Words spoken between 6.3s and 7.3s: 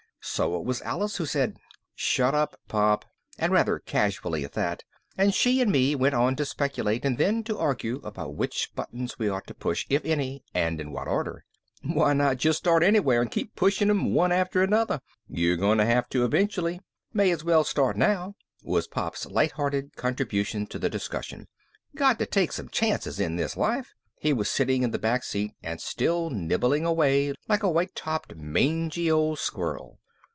to speculate and